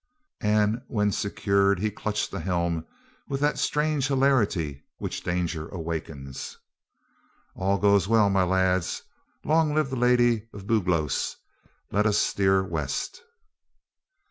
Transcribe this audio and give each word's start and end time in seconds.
And 0.41 0.81
when 0.87 1.11
secured 1.11 1.77
he 1.79 1.91
clutched 1.91 2.31
the 2.31 2.39
helm 2.39 2.87
with 3.27 3.39
that 3.41 3.59
strange 3.59 4.07
hilarity 4.07 4.83
which 4.97 5.21
danger 5.21 5.67
awakens. 5.69 6.57
"All 7.53 7.77
goes 7.77 8.07
well, 8.07 8.27
my 8.31 8.43
lads. 8.43 9.03
Long 9.45 9.75
live 9.75 9.93
our 9.93 9.99
Lady 9.99 10.47
of 10.53 10.65
Buglose! 10.65 11.35
Let 11.91 12.07
us 12.07 12.17
steer 12.17 12.63
west." 12.63 13.21